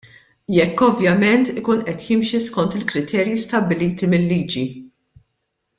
Jekk 0.53 0.81
ovvjament 0.85 1.51
ikun 1.63 1.83
qed 1.89 2.01
jimxi 2.07 2.41
skont 2.47 2.77
il-kriterji 2.79 3.37
stabbiliti 3.45 4.11
mil-liġi. 4.15 4.65